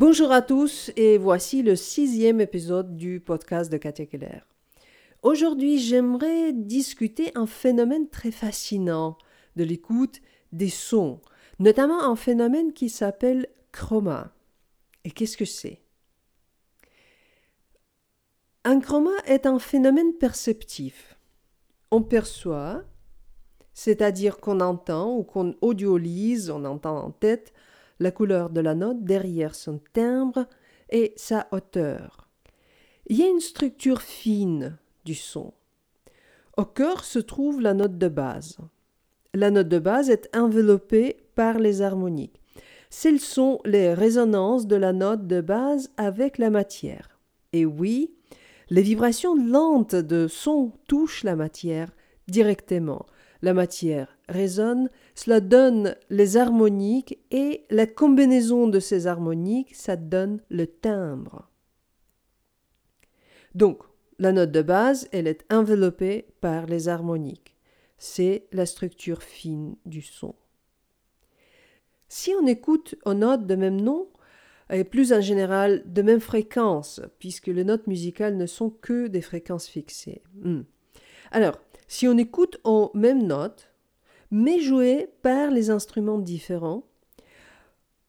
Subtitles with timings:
[0.00, 4.42] Bonjour à tous et voici le sixième épisode du podcast de Keller.
[5.24, 9.18] Aujourd'hui, j'aimerais discuter un phénomène très fascinant
[9.56, 10.20] de l'écoute
[10.52, 11.20] des sons,
[11.58, 14.32] notamment un phénomène qui s'appelle chroma.
[15.02, 15.82] Et qu'est-ce que c'est?
[18.62, 21.18] Un chroma est un phénomène perceptif.
[21.90, 22.84] On perçoit,
[23.74, 27.52] c'est-à-dire qu'on entend ou qu'on audiolise, on entend en tête,
[28.00, 30.46] la couleur de la note derrière son timbre
[30.90, 32.28] et sa hauteur.
[33.06, 35.52] Il y a une structure fine du son.
[36.56, 38.58] Au cœur se trouve la note de base.
[39.34, 42.40] La note de base est enveloppée par les harmoniques.
[42.90, 47.18] Celles sont les résonances de la note de base avec la matière.
[47.52, 48.14] Et oui,
[48.70, 51.90] les vibrations lentes de son touchent la matière
[52.26, 53.06] directement.
[53.40, 60.40] La matière résonne, cela donne les harmoniques et la combinaison de ces harmoniques, ça donne
[60.50, 61.48] le timbre.
[63.54, 63.82] Donc,
[64.18, 67.56] la note de base, elle est enveloppée par les harmoniques.
[67.98, 70.34] C'est la structure fine du son.
[72.08, 74.08] Si on écoute aux notes de même nom,
[74.70, 79.22] et plus en général de même fréquence, puisque les notes musicales ne sont que des
[79.22, 80.22] fréquences fixées.
[80.34, 80.62] Hmm.
[81.30, 83.70] Alors, si on écoute aux mêmes notes,
[84.30, 86.84] mais jouées par les instruments différents,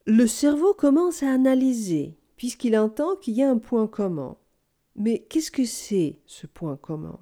[0.06, 4.38] le cerveau commence à analyser, puisqu'il entend qu'il y a un point commun.
[4.96, 7.20] Mais qu'est-ce que c'est ce point commun?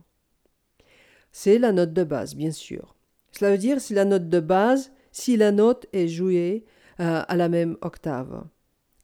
[1.32, 2.96] C'est la note de base, bien sûr.
[3.32, 6.66] Cela veut dire c'est la note de base si la note est jouée
[7.00, 8.46] euh, à la même octave.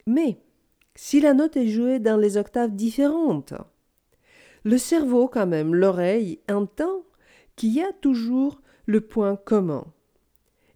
[0.06, 0.38] Mais
[0.96, 3.54] si la note est jouée dans les octaves différentes,
[4.64, 7.04] le cerveau, quand même, l'oreille, entend
[7.54, 9.86] qu'il y a toujours le point commun.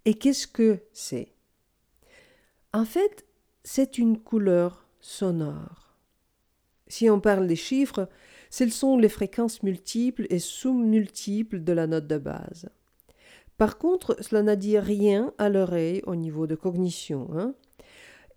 [0.05, 1.33] Et qu'est-ce que c'est?
[2.73, 3.25] En fait,
[3.65, 5.97] c'est une couleur sonore.
[6.87, 8.09] Si on parle des chiffres,
[8.51, 12.69] ce sont les fréquences multiples et sous-multiples de la note de base.
[13.59, 17.29] Par contre, cela n'a dit rien à l'oreille au niveau de cognition.
[17.35, 17.55] Hein.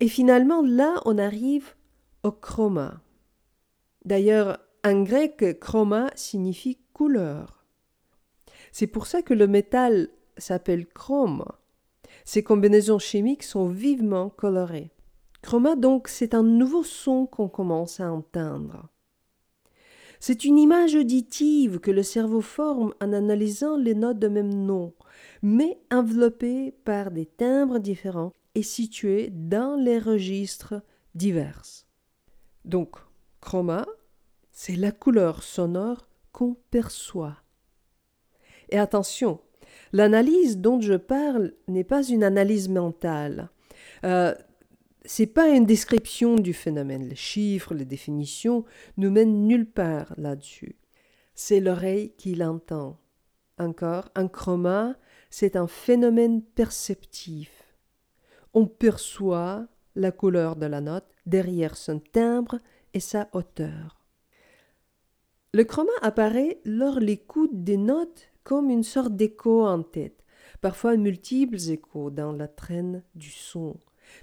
[0.00, 1.74] Et finalement, là, on arrive
[2.24, 3.00] au chroma.
[4.04, 7.61] D'ailleurs, en grec, chroma signifie couleur.
[8.72, 11.44] C'est pour ça que le métal s'appelle chrome.
[12.24, 14.90] Ces combinaisons chimiques sont vivement colorées.
[15.42, 18.88] Chroma donc, c'est un nouveau son qu'on commence à entendre.
[20.20, 24.94] C'est une image auditive que le cerveau forme en analysant les notes de même nom,
[25.42, 30.80] mais enveloppées par des timbres différents et situées dans les registres
[31.16, 31.62] divers.
[32.64, 32.96] Donc,
[33.40, 33.84] chroma,
[34.52, 37.41] c'est la couleur sonore qu'on perçoit.
[38.72, 39.38] Et attention,
[39.92, 43.50] l'analyse dont je parle n'est pas une analyse mentale.
[44.04, 44.34] Euh,
[45.04, 47.06] c'est pas une description du phénomène.
[47.06, 48.64] Les chiffres, les définitions
[48.96, 50.76] nous mènent nulle part là-dessus.
[51.34, 52.98] C'est l'oreille qui l'entend.
[53.58, 54.96] Encore, un chroma,
[55.28, 57.50] c'est un phénomène perceptif.
[58.54, 59.66] On perçoit
[59.96, 62.58] la couleur de la note derrière son timbre
[62.94, 64.06] et sa hauteur.
[65.52, 70.24] Le chroma apparaît lors l'écoute des notes comme une sorte d'écho en tête,
[70.60, 73.76] parfois multiples échos dans la traîne du son.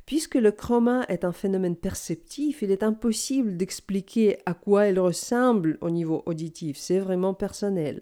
[0.06, 5.78] Puisque le chroma est un phénomène perceptif, il est impossible d'expliquer à quoi il ressemble
[5.82, 6.78] au niveau auditif.
[6.78, 8.02] C'est vraiment personnel.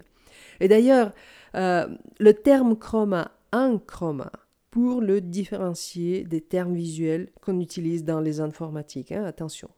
[0.59, 1.13] Et d'ailleurs,
[1.56, 1.88] euh,
[2.19, 4.31] le terme chroma, un chroma,
[4.69, 9.11] pour le différencier des termes visuels qu'on utilise dans les informatiques.
[9.11, 9.69] Hein, attention.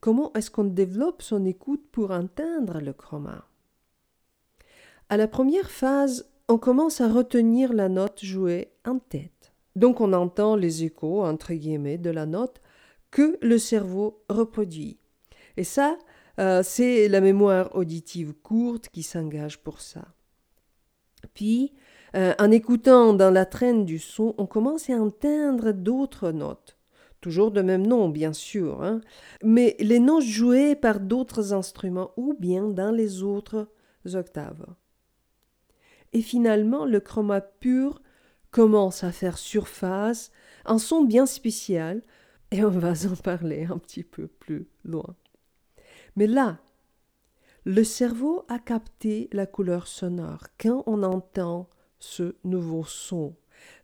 [0.00, 3.44] Comment est-ce qu'on développe son écoute pour entendre le chroma?
[5.08, 9.52] À la première phase, on commence à retenir la note jouée en tête.
[9.76, 12.60] Donc on entend les échos, entre guillemets, de la note
[13.10, 14.98] que le cerveau reproduit.
[15.56, 15.96] Et ça,
[16.38, 20.04] euh, c'est la mémoire auditive courte qui s'engage pour ça.
[21.34, 21.72] Puis,
[22.14, 26.76] euh, en écoutant dans la traîne du son, on commence à entendre d'autres notes.
[27.20, 29.00] Toujours de même nom, bien sûr, hein,
[29.42, 33.68] mais les notes jouées par d'autres instruments ou bien dans les autres
[34.14, 34.66] octaves
[36.12, 38.00] et finalement le chroma pur
[38.50, 40.30] commence à faire surface,
[40.64, 42.02] un son bien spécial,
[42.50, 45.14] et on va en parler un petit peu plus loin.
[46.16, 46.58] Mais là,
[47.64, 51.68] le cerveau a capté la couleur sonore quand on entend
[51.98, 53.34] ce nouveau son.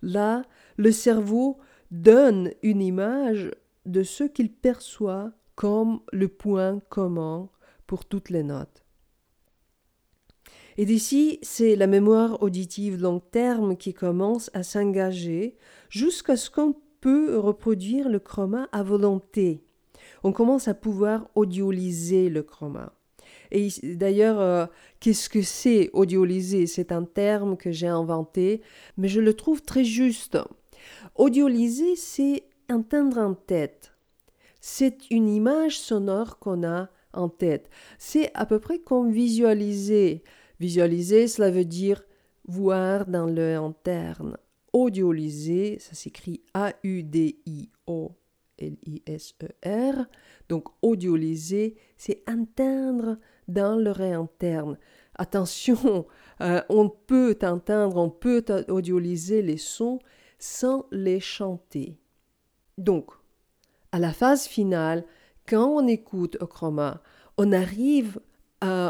[0.03, 0.43] Là,
[0.76, 1.59] le cerveau
[1.91, 3.50] donne une image
[3.87, 7.50] de ce qu'il perçoit comme le point commun
[7.87, 8.83] pour toutes les notes.
[10.76, 15.56] Et d'ici, c'est la mémoire auditive long terme qui commence à s'engager
[15.88, 19.62] jusqu'à ce qu'on peut reproduire le chroma à volonté.
[20.25, 22.93] On commence à pouvoir audiolyser le chroma.
[23.53, 24.67] Et d'ailleurs, euh,
[25.00, 28.62] qu'est-ce que c'est audiolyser C'est un terme que j'ai inventé,
[28.97, 30.38] mais je le trouve très juste.
[31.15, 33.93] Audiolyser, c'est entendre en tête.
[34.61, 37.71] C'est une image sonore qu'on a en tête.
[37.99, 40.25] C'est à peu près comme visualiser.
[40.60, 42.02] Visualiser, cela veut dire
[42.46, 44.36] voir dans le interne.
[44.72, 47.34] Audiolyser, ça s'écrit A-U-D-I-O-L-I-S-E-R.
[50.48, 53.18] Donc audiolyser, c'est entendre
[53.48, 54.78] dans l'oreille interne.
[55.16, 56.06] Attention,
[56.40, 59.98] euh, on peut entendre, on peut audiolyser les sons
[60.38, 61.96] sans les chanter.
[62.76, 63.12] Donc,
[63.92, 65.04] à la phase finale,
[65.46, 67.02] quand on écoute au chroma,
[67.38, 68.20] on arrive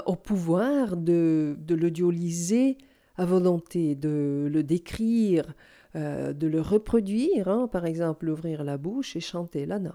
[0.06, 2.78] au pouvoir de, de l'audioliser
[3.16, 5.54] à volonté, de le décrire,
[5.96, 9.94] euh, de le reproduire, hein, par exemple ouvrir la bouche et chanter la note.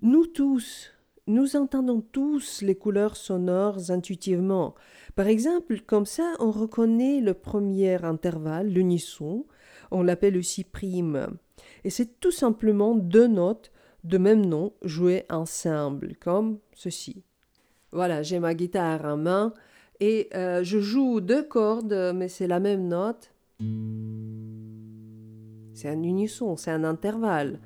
[0.00, 0.92] Nous tous,
[1.26, 4.74] nous entendons tous les couleurs sonores intuitivement.
[5.14, 9.46] Par exemple, comme ça, on reconnaît le premier intervalle, l'unisson,
[9.90, 11.36] on l'appelle aussi prime.
[11.84, 13.72] Et c'est tout simplement deux notes
[14.04, 17.24] de même nom jouées ensemble, comme ceci.
[17.96, 19.54] Voilà, j'ai ma guitare en main
[20.00, 23.32] et euh, je joue deux cordes, mais c'est la même note.
[25.72, 27.58] C'est un unisson, c'est un intervalle.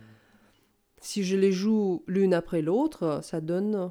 [1.00, 3.90] Si je les joue l'une après l'autre, ça donne...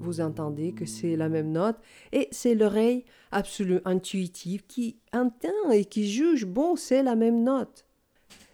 [0.00, 1.76] Vous entendez que c'est la même note
[2.12, 7.84] et c'est l'oreille absolue intuitive qui entend et qui juge, bon, c'est la même note.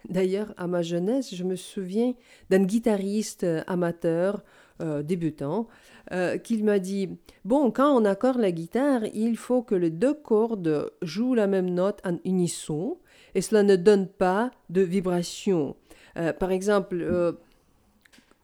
[0.08, 2.14] D'ailleurs, à ma jeunesse, je me souviens
[2.48, 4.42] d'un guitariste amateur
[4.80, 5.68] euh, débutant
[6.12, 7.10] euh, qui m'a dit
[7.44, 11.70] Bon, quand on accorde la guitare, il faut que les deux cordes jouent la même
[11.70, 12.96] note en unisson
[13.34, 15.76] et cela ne donne pas de vibration.
[16.16, 17.32] Euh, par exemple, euh,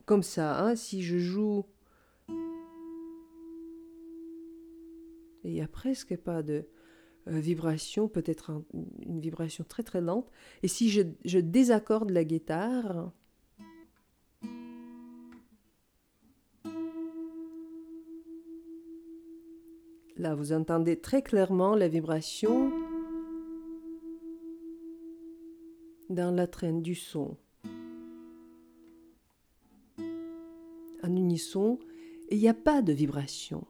[0.05, 1.65] comme ça, hein, si je joue.
[5.43, 6.63] Il n'y a presque pas de euh,
[7.27, 8.63] vibration, peut-être
[9.05, 10.29] une vibration très très lente.
[10.63, 13.11] Et si je, je désaccorde la guitare,
[20.19, 22.71] Là, vous entendez très clairement la vibration.
[26.09, 27.37] dans la traîne du son.
[31.03, 31.79] En unisson,
[32.29, 33.65] il n'y a pas de vibration.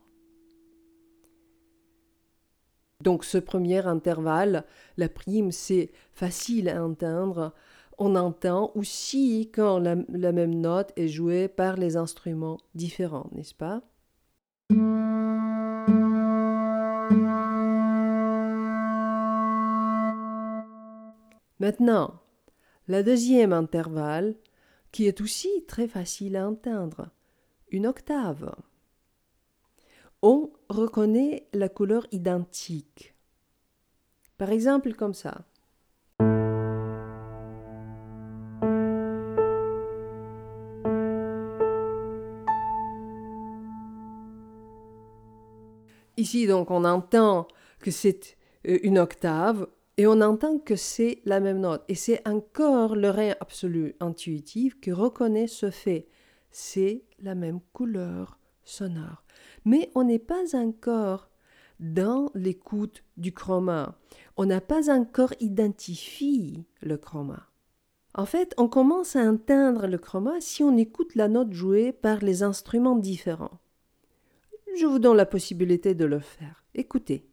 [3.04, 4.64] Donc ce premier intervalle,
[4.98, 7.54] la prime, c'est facile à entendre.
[8.00, 9.96] On entend aussi quand la,
[10.32, 13.82] même note est jouée par les instruments différents, n'est-ce pas?
[21.60, 22.20] Maintenant,
[22.88, 24.36] la deuxième intervalle,
[24.92, 27.10] qui est aussi très facile à entendre,
[27.72, 28.56] une octave.
[30.30, 33.16] On reconnaît la couleur identique.
[34.38, 35.46] Par exemple, comme ça.
[46.18, 47.48] Ici, donc, on entend
[47.80, 48.36] que c'est
[48.68, 51.86] euh, une octave et on entend que c'est la même note.
[51.88, 56.10] Et c'est encore l'oreille absolue intuitive qui reconnaît ce fait.
[56.52, 59.27] C'est la même couleur sonore.
[59.68, 61.30] Mais on n'est pas encore
[61.82, 64.00] dans l'écoute du chroma.
[64.38, 67.50] On n'a pas encore identifié le chroma.
[68.14, 72.20] En fait, on commence à entendre le chroma si on écoute la note jouée par
[72.20, 73.60] les instruments différents.
[74.78, 76.64] Je vous donne la possibilité de le faire.
[76.74, 77.28] Écoutez.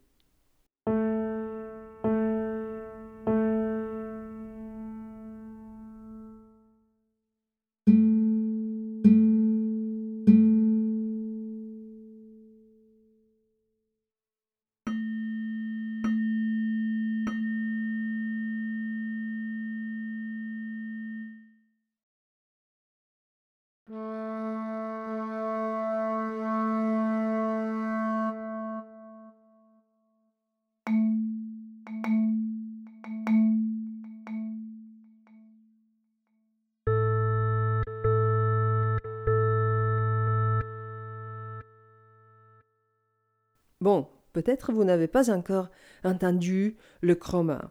[43.84, 45.68] Bon, peut-être vous n'avez pas encore
[46.04, 47.70] entendu le chroma.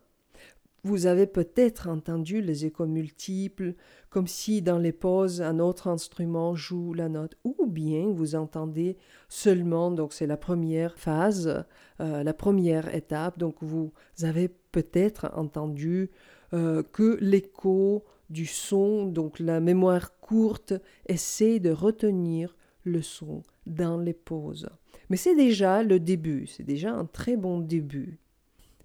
[0.83, 3.73] Vous avez peut-être entendu les échos multiples,
[4.11, 8.95] comme si dans les pauses un autre instrument joue la note, ou bien vous entendez
[9.27, 11.65] seulement, donc c'est la première phase,
[11.99, 13.91] euh, la première étape, donc vous
[14.21, 16.11] avez peut-être entendu
[16.53, 20.75] euh, que l'écho du son, donc la mémoire courte,
[21.07, 24.69] essaie de retenir le son dans les pauses.
[25.13, 28.17] Mais c'est déjà le début, c'est déjà un très bon début.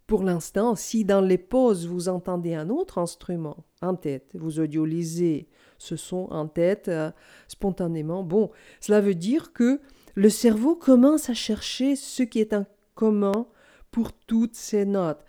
[0.07, 5.49] Pour l'instant, si dans les pauses vous entendez un autre instrument en tête, vous audiolisez
[5.79, 7.11] ce son en tête euh,
[7.47, 9.81] spontanément, bon, cela veut dire que
[10.17, 13.47] le cerveau commence à chercher ce qui est en commun
[13.91, 15.25] pour toutes ces notes.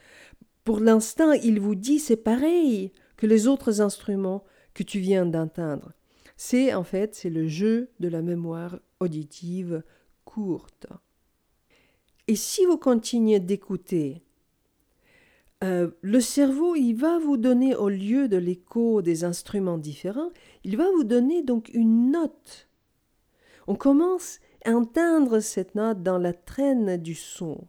[0.66, 5.94] Pour l'instant, il vous dit c'est pareil que les autres instruments que tu viens d'entendre.
[6.36, 9.82] C'est en fait c'est le jeu de la mémoire auditive
[10.30, 10.86] courte.
[12.28, 14.22] Et si vous continuez d'écouter
[15.64, 20.30] euh, le cerveau, il va vous donner, au lieu de l'écho des instruments différents,
[20.64, 22.70] il va vous donner donc une note.
[23.68, 27.68] On commence à entendre cette note dans la traîne du son.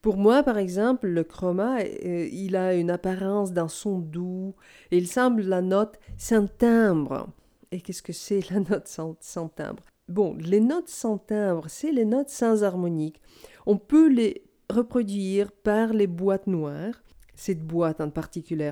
[0.00, 4.54] Pour moi, par exemple, le chroma, euh, il a une apparence d'un son doux,
[4.92, 7.28] et il semble la note sans timbre.
[7.72, 9.82] Et qu'est-ce que c'est la note sans, sans timbre?
[10.08, 13.20] Bon, les notes sans timbre, c'est les notes sans harmonique.
[13.66, 17.02] On peut les reproduire par les boîtes noires.
[17.34, 18.70] Cette boîte en particulier,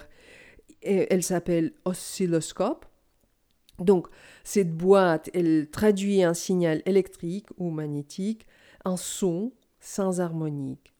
[0.82, 2.86] elle s'appelle oscilloscope.
[3.78, 4.08] Donc,
[4.44, 8.46] cette boîte, elle traduit un signal électrique ou magnétique
[8.84, 10.94] en son sans harmonique,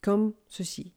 [0.00, 0.94] comme ceci.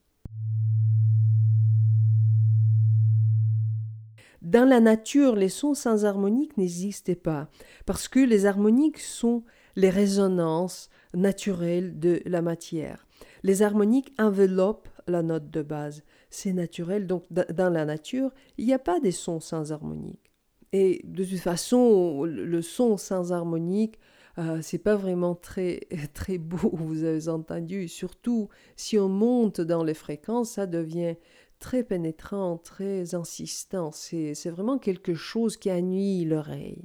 [4.44, 7.48] Dans la nature, les sons sans harmonique n'existaient pas,
[7.86, 9.42] parce que les harmoniques sont
[9.74, 13.06] les résonances naturelles de la matière.
[13.42, 16.02] Les harmoniques enveloppent la note de base.
[16.28, 20.30] C'est naturel, donc dans la nature, il n'y a pas des sons sans harmonique.
[20.72, 23.98] Et de toute façon, le son sans harmonique,
[24.38, 25.80] euh, c'est pas vraiment très,
[26.14, 27.88] très beau, vous avez entendu.
[27.88, 31.14] Surtout si on monte dans les fréquences, ça devient
[31.58, 33.90] très pénétrant, très insistant.
[33.92, 36.82] C'est vraiment quelque chose qui ennuie l'oreille.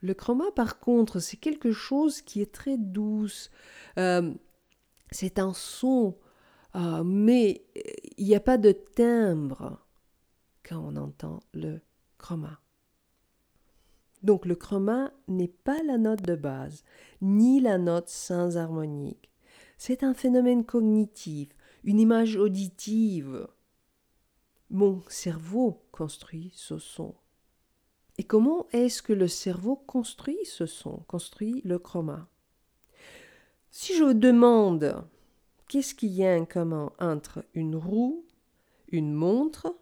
[0.00, 3.50] Le chroma, par contre, c'est quelque chose qui est très douce.
[3.98, 4.32] Euh,
[5.10, 6.16] c'est un son,
[6.76, 7.64] euh, mais
[8.16, 9.84] il n'y a pas de timbre
[10.62, 11.80] quand on entend le
[12.18, 12.60] chroma.
[14.22, 16.84] Donc le chroma n'est pas la note de base,
[17.20, 19.30] ni la note sans harmonique.
[19.78, 21.48] C'est un phénomène cognitif,
[21.84, 23.46] une image auditive.
[24.70, 27.14] Mon cerveau construit ce son.
[28.18, 32.28] Et comment est-ce que le cerveau construit ce son, construit le chroma?
[33.70, 35.08] Si je vous demande
[35.68, 38.26] qu'est-ce qu'il y a en commun entre une roue,
[38.88, 39.74] une montre,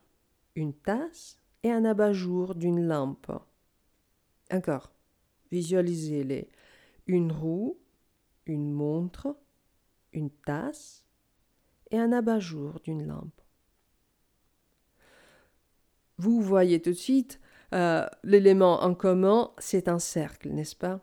[0.54, 3.32] une tasse et un abat-jour d'une lampe?
[4.52, 4.92] Encore,
[5.50, 6.48] visualisez-les.
[7.08, 7.76] Une roue,
[8.44, 9.36] une montre,
[10.12, 11.04] une tasse
[11.90, 13.40] et un abat-jour d'une lampe.
[16.18, 17.40] Vous voyez tout de suite
[17.74, 21.00] euh, l'élément en commun, c'est un cercle, n'est-ce pas?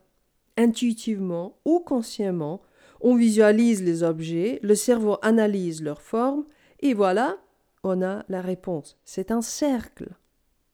[0.57, 2.61] Intuitivement ou consciemment,
[3.01, 6.45] on visualise les objets, le cerveau analyse leur forme,
[6.79, 7.37] et voilà,
[7.83, 8.97] on a la réponse.
[9.03, 10.09] C'est un cercle.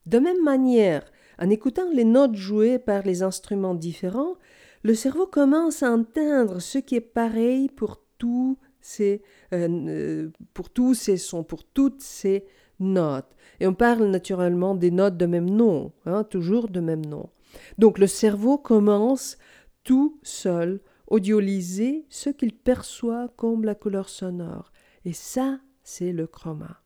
[0.05, 1.03] De même manière,
[1.39, 4.35] en écoutant les notes jouées par les instruments différents,
[4.83, 9.21] le cerveau commence à entendre ce qui est pareil pour tous ces,
[9.53, 12.45] euh, euh, pour tous ces sons, pour toutes ces
[12.79, 13.35] notes.
[13.59, 17.29] Et on parle naturellement des notes de même nom, hein, toujours de même nom.
[17.77, 19.37] Donc le cerveau commence
[19.83, 24.71] tout seul audioliser ce qu'il perçoit comme la couleur sonore.
[25.05, 26.81] Et ça, c'est le chroma.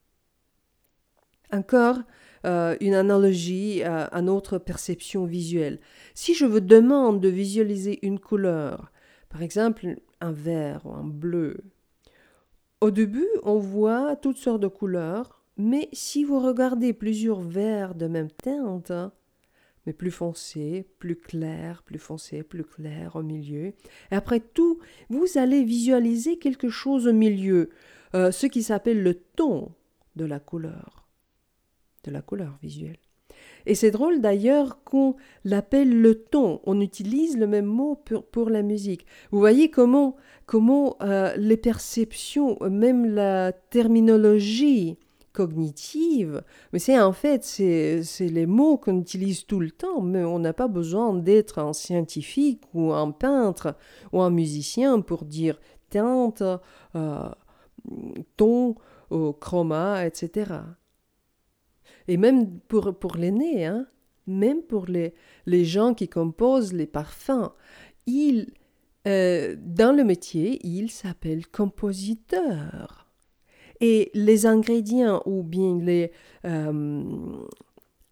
[1.51, 1.99] Encore
[2.45, 5.79] euh, une analogie à, à, notre perception visuelle.
[6.13, 8.91] Si je vous demande de visualiser une couleur,
[9.29, 11.57] par exemple un vert ou un bleu,
[12.81, 18.07] au début on voit toutes sortes de couleurs, mais si vous regardez plusieurs verres de
[18.07, 18.91] même teinte,
[19.85, 23.73] mais plus foncé, plus clair, plus foncé, plus clair au milieu,
[24.11, 24.79] et après tout,
[25.09, 27.69] vous allez visualiser quelque chose au milieu,
[28.15, 29.71] euh, ce qui s'appelle le ton
[30.15, 31.07] de la couleur,
[32.03, 32.97] de la couleur visuelle.
[33.65, 36.59] Et c'est drôle d'ailleurs qu'on l'appelle le ton.
[36.65, 39.05] On utilise le même mot pour, pour la musique.
[39.31, 44.97] Vous voyez comment, comment euh, les perceptions, même la terminologie,
[45.33, 50.39] cognitive, mais c'est en fait, c'est les mots qu'on utilise tout le temps, mais on
[50.39, 53.75] n'a pas besoin d'être un scientifique ou un peintre
[54.11, 55.59] ou un musicien pour dire
[55.89, 56.43] teinte,
[56.95, 57.29] euh,
[58.37, 58.75] ton
[59.09, 60.53] au chroma, etc.
[62.07, 63.85] Et même pour, pour nez, hein,
[64.27, 65.13] même pour les,
[65.45, 67.51] les gens qui composent les parfums,
[68.05, 68.47] ils,
[69.07, 73.02] euh, dans le métier, ils s'appellent compositeurs.
[73.79, 76.11] Et les ingrédients ou bien les,
[76.45, 77.03] euh,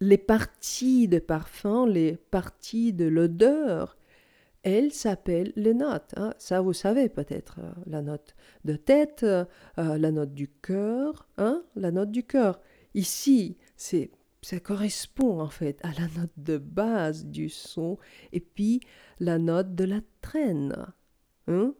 [0.00, 3.96] les parties de parfum, les parties de l'odeur,
[4.62, 6.14] elles s'appellent les notes.
[6.16, 6.34] Hein.
[6.38, 9.24] Ça, vous savez peut-être, euh, la note de tête,
[9.76, 12.60] la note du cœur, hein, la note du cœur.
[12.94, 14.10] Ici, c'est
[14.42, 17.98] ça correspond en fait à la note de base du son
[18.32, 18.80] et puis
[19.20, 20.74] la note de la traîne.
[21.46, 21.74] Hein?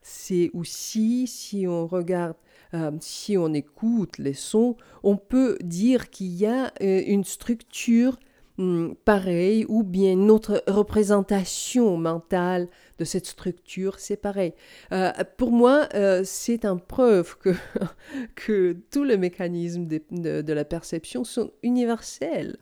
[0.00, 2.36] C'est aussi, si on regarde,
[2.74, 8.18] euh, si on écoute les sons, on peut dire qu'il y a euh, une structure
[8.58, 14.52] Hmm, pareil, ou bien une autre représentation mentale de cette structure, c'est pareil.
[14.90, 15.88] Euh, pour moi,
[16.24, 17.36] c'est une preuve
[18.34, 22.56] que, tous les mécanismes de, la perception sont universels.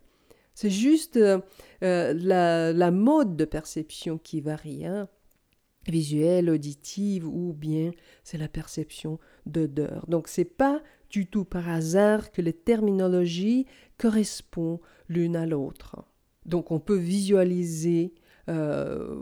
[0.53, 1.19] C'est juste
[1.81, 5.09] la, mode de perception qui varie, hein.
[5.89, 7.91] Visuelle, auditive, ou bien
[8.23, 10.05] c'est la perception d'odeur.
[10.07, 13.65] Donc c'est pas du tout par hasard que les terminologies
[13.97, 16.03] correspondent l'une à l'autre.
[16.45, 18.13] Donc on peut visualiser
[18.49, 19.15] euh,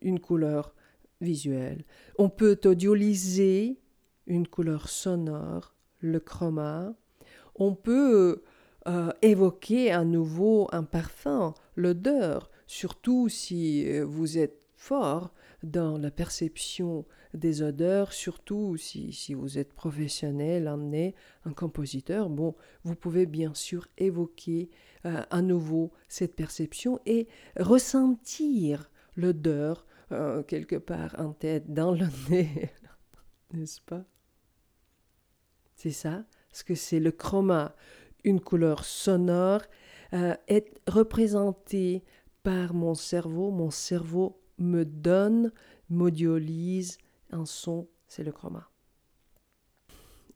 [0.00, 0.74] une couleur
[1.20, 1.84] visuelle.
[2.18, 3.80] On peut audioliser
[4.26, 6.94] une couleur sonore, le chroma.
[7.54, 8.42] On peut
[8.86, 16.10] euh, évoquer à nouveau un parfum, l'odeur, surtout si euh, vous êtes fort dans la
[16.10, 20.78] perception des odeurs, surtout si, si vous êtes professionnel, un
[21.44, 22.30] un compositeur.
[22.30, 24.70] Bon, vous pouvez bien sûr évoquer
[25.04, 32.06] euh, à nouveau cette perception et ressentir l'odeur euh, quelque part en tête, dans le
[32.30, 32.70] nez,
[33.52, 34.04] n'est-ce pas?
[35.74, 37.76] C'est ça, ce que c'est le chroma,
[38.24, 39.62] une couleur sonore,
[40.14, 42.04] euh, est représentée
[42.42, 43.50] par mon cerveau.
[43.50, 45.52] Mon cerveau me donne,
[45.88, 46.98] modiolise
[47.30, 48.70] un son, c'est le chroma.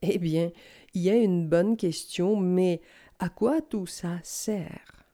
[0.03, 0.51] Eh bien,
[0.95, 2.81] il y a une bonne question, mais
[3.19, 5.05] à quoi tout ça sert?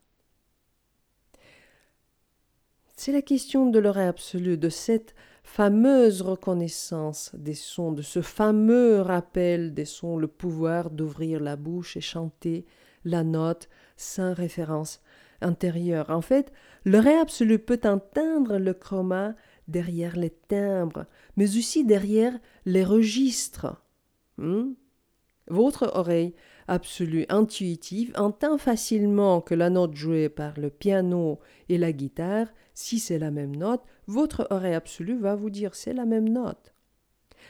[2.97, 9.01] C'est la question de l'oreille absolue, de cette fameuse reconnaissance des sons, de ce fameux
[9.01, 12.67] rappel des sons, le pouvoir d'ouvrir la bouche et chanter
[13.05, 15.01] la note sans référence
[15.41, 16.53] En fait,
[16.85, 19.35] l'oreille absolue peut entendre le chroma
[19.69, 23.83] derrière les timbres, mais aussi derrière les registres.
[24.37, 24.73] Hmm?
[25.49, 26.35] Votre oreille
[26.67, 32.99] absolue intuitive entend facilement que la note jouée par le piano et la guitare, si
[32.99, 36.75] c'est la même note, votre oreille absolue va vous dire c'est la même note.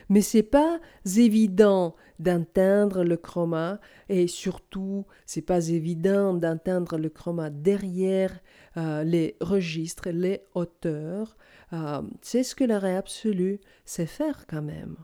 [0.09, 0.81] Mais c'est pas
[1.17, 8.41] évident d'entendre le chroma et surtout c'est pas évident d'entendre le chroma derrière
[8.77, 11.37] euh, les registres, les hauteurs.
[11.73, 14.97] Euh, c'est ce que l'oreille absolue sait faire quand même.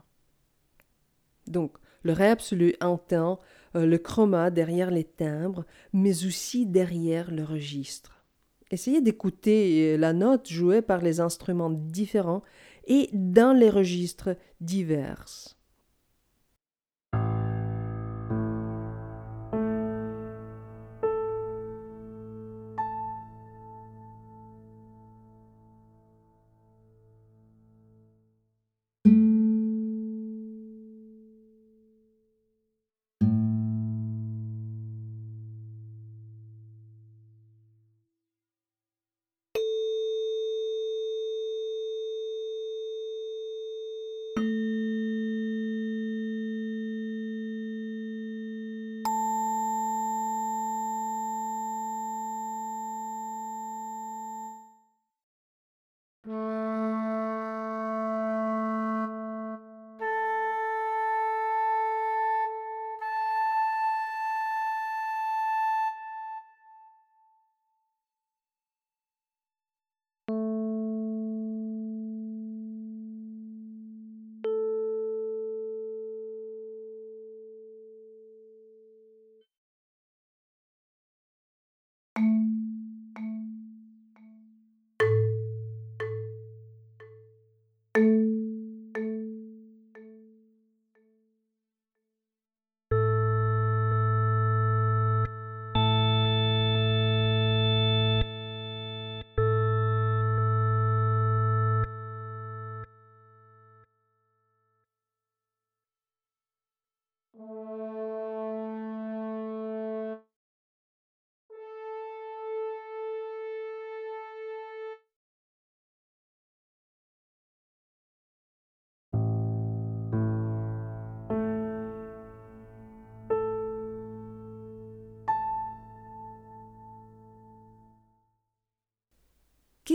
[1.47, 3.39] Donc le ré absolu entend
[3.75, 8.23] euh, le chroma derrière les timbres, mais aussi derrière le registre.
[8.71, 12.41] Essayez d'écouter la note jouée par les instruments différents
[12.87, 15.54] et dans les registres divers.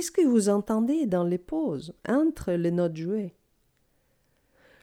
[0.01, 3.35] Qu'est-ce que vous entendez dans les pauses entre les notes jouées?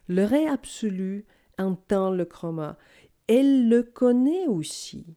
[0.07, 1.25] Le ré absolu
[1.57, 2.77] entend le chroma.
[3.25, 5.07] Elle le connaît aussi.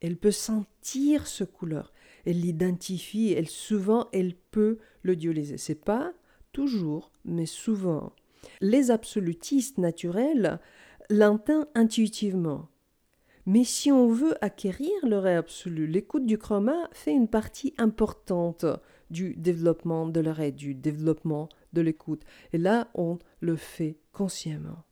[0.00, 1.92] Elle peut sentir ce couleur.
[2.24, 3.32] Elle l'identifie.
[3.32, 5.58] Elle souvent elle peut le dialyser.
[5.58, 6.12] C'est pas
[6.52, 8.12] toujours, mais souvent.
[8.60, 10.60] Les absolutistes naturels
[11.10, 12.68] l'entendent intuitivement.
[13.44, 18.66] Mais si on veut acquérir le ré absolu, l'écoute du chroma fait une partie importante
[19.10, 22.22] du développement de l'arrêt, du développement de l'écoute.
[22.52, 24.84] Et là, on le fait consciemment.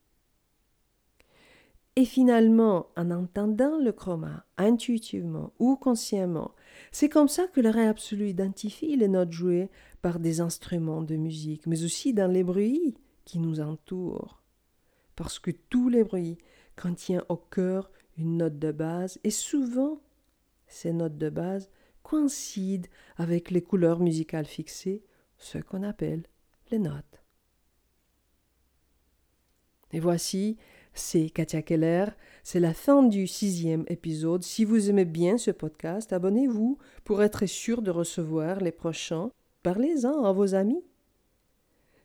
[1.96, 6.52] Et finalement, en entendant le chroma, intuitivement ou consciemment,
[6.90, 9.70] c'est comme ça que ré absolu identifie les notes jouées
[10.02, 14.42] par des instruments de musique, mais aussi dans les bruits qui nous entourent.
[15.14, 16.36] Parce que tous les bruits
[16.76, 20.00] contiennent au cœur une note de base et souvent
[20.66, 21.70] ces notes de base
[22.04, 25.02] coïncident avec les couleurs musicales fixées,
[25.38, 26.22] ce qu'on appelle
[26.70, 27.24] les notes.
[29.92, 30.56] Et voici,
[30.92, 32.06] c'est Katia Keller,
[32.44, 34.44] c'est la fin du sixième épisode.
[34.44, 39.30] Si vous aimez bien ce podcast, abonnez-vous pour être sûr de recevoir les prochains.
[39.62, 40.84] Parlez-en à vos amis.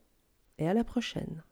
[0.58, 1.42] Et à la prochaine.